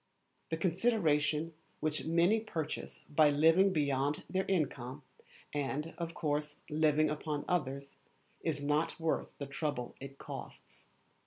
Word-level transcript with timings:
The 0.49 0.57
consideration 0.57 1.53
which 1.79 2.05
many 2.05 2.39
purchase 2.39 3.03
by 3.07 3.29
living 3.29 3.71
beyond 3.71 4.23
their 4.27 4.45
income, 4.47 5.03
and, 5.53 5.93
of 5.99 6.15
course, 6.15 6.57
living 6.71 7.11
upon 7.11 7.45
others, 7.47 7.97
is 8.41 8.63
not 8.63 8.99
worth 8.99 9.27
the 9.37 9.45
trouble 9.45 9.93
it 9.99 10.17
costs. 10.17 10.87